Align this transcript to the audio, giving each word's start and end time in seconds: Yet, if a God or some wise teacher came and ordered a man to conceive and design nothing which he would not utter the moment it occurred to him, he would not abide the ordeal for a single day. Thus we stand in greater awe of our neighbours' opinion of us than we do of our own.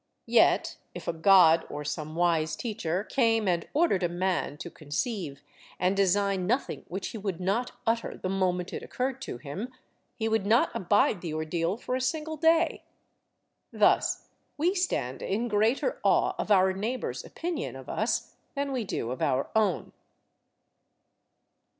Yet, 0.25 0.77
if 0.95 1.07
a 1.07 1.13
God 1.13 1.63
or 1.69 1.85
some 1.85 2.15
wise 2.15 2.55
teacher 2.55 3.03
came 3.03 3.47
and 3.47 3.67
ordered 3.71 4.01
a 4.01 4.09
man 4.09 4.57
to 4.57 4.71
conceive 4.71 5.43
and 5.77 5.95
design 5.95 6.47
nothing 6.47 6.85
which 6.87 7.09
he 7.09 7.19
would 7.19 7.39
not 7.39 7.73
utter 7.85 8.17
the 8.17 8.27
moment 8.27 8.73
it 8.73 8.81
occurred 8.81 9.21
to 9.21 9.37
him, 9.37 9.71
he 10.15 10.27
would 10.27 10.47
not 10.47 10.71
abide 10.73 11.21
the 11.21 11.35
ordeal 11.35 11.77
for 11.77 11.95
a 11.95 12.01
single 12.01 12.35
day. 12.35 12.81
Thus 13.71 14.25
we 14.57 14.73
stand 14.73 15.21
in 15.21 15.47
greater 15.47 15.99
awe 16.01 16.33
of 16.39 16.49
our 16.49 16.73
neighbours' 16.73 17.23
opinion 17.23 17.75
of 17.75 17.87
us 17.87 18.33
than 18.55 18.71
we 18.71 18.83
do 18.83 19.11
of 19.11 19.21
our 19.21 19.51
own. 19.55 19.91